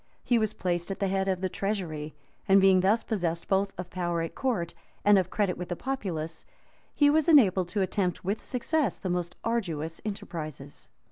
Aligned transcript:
He 0.23 0.39
was 0.39 0.53
placed 0.53 0.89
at 0.89 0.99
the 0.99 1.09
head 1.09 1.27
of 1.27 1.41
the 1.41 1.47
treasury,[*] 1.47 2.15
and 2.47 2.59
being 2.59 2.79
thus 2.79 3.03
possessed 3.03 3.47
both 3.47 3.71
of 3.77 3.91
power 3.91 4.23
at 4.23 4.33
court, 4.33 4.73
and 5.05 5.19
of 5.19 5.29
credit 5.29 5.59
with 5.59 5.69
the 5.69 5.75
populace, 5.75 6.43
he 6.95 7.11
was 7.11 7.29
enabled 7.29 7.67
to 7.67 7.81
attempt 7.81 8.23
with 8.25 8.41
success 8.41 8.97
the 8.97 9.11
most 9.11 9.35
arduous 9.43 10.01
enterprises. 10.03 10.89